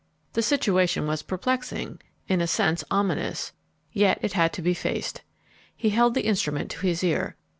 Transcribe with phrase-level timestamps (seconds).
[0.33, 3.51] The situation was perplexing, in a sense ominous,
[3.91, 5.21] yet it had to be faced.
[5.75, 7.35] He held the instrument to his ear.